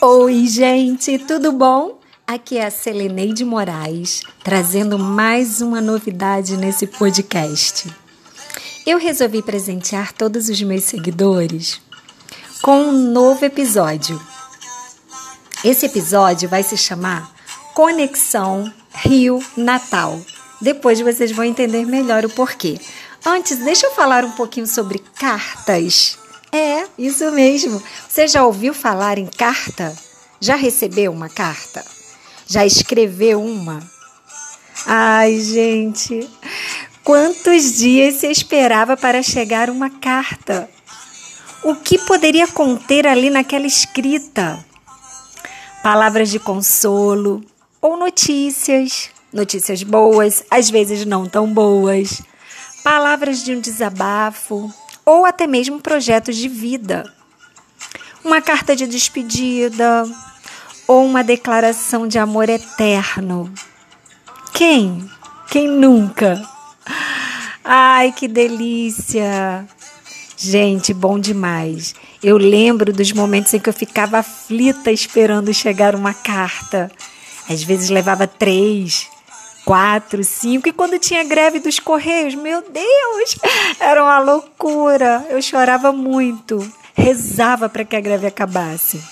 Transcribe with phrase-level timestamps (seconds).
[0.00, 2.00] Oi, gente, tudo bom?
[2.26, 7.88] Aqui é a Seleneide Moraes, trazendo mais uma novidade nesse podcast.
[8.84, 11.80] Eu resolvi presentear todos os meus seguidores
[12.60, 14.20] com um novo episódio.
[15.64, 17.32] Esse episódio vai se chamar
[17.74, 20.20] Conexão Rio Natal.
[20.60, 22.80] Depois vocês vão entender melhor o porquê.
[23.24, 26.18] Antes, deixa eu falar um pouquinho sobre cartas.
[26.52, 27.82] É, isso mesmo.
[28.06, 29.96] Você já ouviu falar em carta?
[30.38, 31.82] Já recebeu uma carta?
[32.46, 33.82] Já escreveu uma?
[34.86, 36.28] Ai, gente,
[37.02, 40.68] quantos dias se esperava para chegar uma carta?
[41.64, 44.62] O que poderia conter ali naquela escrita?
[45.82, 47.42] Palavras de consolo
[47.80, 52.20] ou notícias, notícias boas, às vezes não tão boas,
[52.84, 54.70] palavras de um desabafo
[55.04, 57.04] ou até mesmo projetos de vida.
[58.24, 60.04] Uma carta de despedida,
[60.86, 63.52] ou uma declaração de amor eterno?
[64.52, 65.10] Quem?
[65.50, 66.40] Quem nunca?
[67.64, 69.66] Ai, que delícia!
[70.36, 71.94] Gente, bom demais.
[72.22, 76.90] Eu lembro dos momentos em que eu ficava aflita esperando chegar uma carta.
[77.48, 79.08] Às vezes levava três,
[79.64, 83.36] quatro, cinco, e quando tinha greve dos correios, meu Deus,
[83.78, 85.26] era uma loucura.
[85.28, 86.58] Eu chorava muito,
[86.94, 89.02] rezava para que a greve acabasse.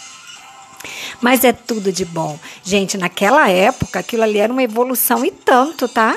[1.20, 2.38] Mas é tudo de bom.
[2.64, 6.16] Gente, naquela época, aquilo ali era uma evolução e tanto, tá?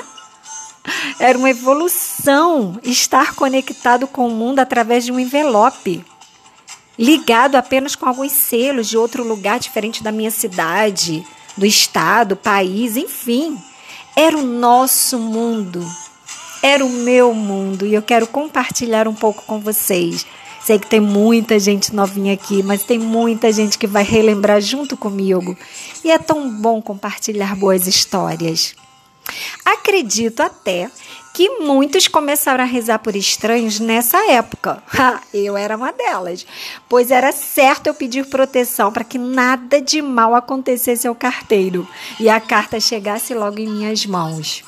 [1.18, 6.04] Era uma evolução estar conectado com o mundo através de um envelope.
[6.98, 12.96] Ligado apenas com alguns selos de outro lugar diferente da minha cidade, do estado, país,
[12.96, 13.58] enfim.
[14.16, 15.84] Era o nosso mundo.
[16.62, 20.26] Era o meu mundo e eu quero compartilhar um pouco com vocês
[20.64, 24.96] Sei que tem muita gente novinha aqui, mas tem muita gente que vai relembrar junto
[24.96, 25.54] comigo.
[26.02, 28.74] E é tão bom compartilhar boas histórias.
[29.64, 30.90] Acredito até
[31.34, 34.82] que muitos começaram a rezar por estranhos nessa época.
[35.34, 36.46] eu era uma delas,
[36.88, 41.88] pois era certo eu pedir proteção para que nada de mal acontecesse ao carteiro
[42.20, 44.62] e a carta chegasse logo em minhas mãos.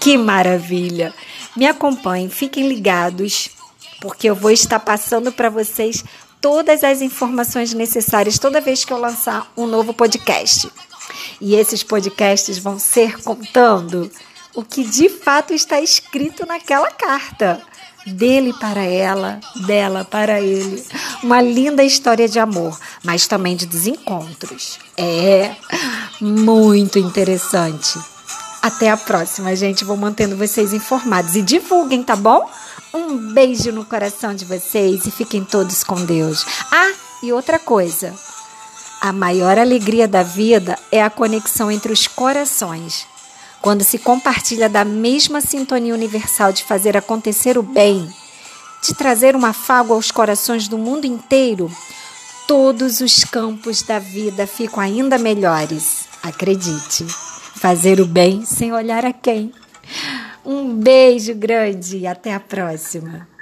[0.00, 1.12] Que maravilha!
[1.56, 3.50] Me acompanhem, fiquem ligados
[4.00, 6.04] porque eu vou estar passando para vocês
[6.40, 10.70] todas as informações necessárias toda vez que eu lançar um novo podcast.
[11.40, 14.10] E esses podcasts vão ser contando
[14.54, 17.60] o que de fato está escrito naquela carta.
[18.06, 20.84] Dele para ela, dela para ele.
[21.22, 24.78] Uma linda história de amor, mas também de desencontros.
[24.96, 25.56] É
[26.20, 27.98] muito interessante.
[28.60, 29.84] Até a próxima, gente.
[29.84, 31.34] Vou mantendo vocês informados.
[31.34, 32.48] E divulguem, tá bom?
[32.92, 36.46] Um beijo no coração de vocês e fiquem todos com Deus.
[36.70, 38.14] Ah, e outra coisa.
[39.04, 43.06] A maior alegria da vida é a conexão entre os corações.
[43.60, 48.08] Quando se compartilha da mesma sintonia universal de fazer acontecer o bem,
[48.82, 51.70] de trazer uma afago aos corações do mundo inteiro,
[52.48, 56.06] todos os campos da vida ficam ainda melhores.
[56.22, 57.04] Acredite,
[57.56, 59.52] fazer o bem sem olhar a quem.
[60.42, 63.33] Um beijo grande e até a próxima.